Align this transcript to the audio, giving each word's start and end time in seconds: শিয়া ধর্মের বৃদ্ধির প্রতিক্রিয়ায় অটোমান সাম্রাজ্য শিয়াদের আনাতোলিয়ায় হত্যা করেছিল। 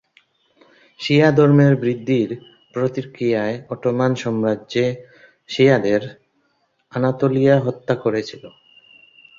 শিয়া 0.99 1.29
ধর্মের 1.31 1.73
বৃদ্ধির 1.75 2.29
প্রতিক্রিয়ায় 2.73 3.55
অটোমান 3.69 4.11
সাম্রাজ্য 4.15 4.73
শিয়াদের 5.49 6.01
আনাতোলিয়ায় 6.91 7.63
হত্যা 7.65 7.95
করেছিল। 7.95 8.43